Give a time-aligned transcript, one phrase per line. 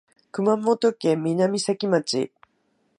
[0.31, 2.31] 熊本県南関町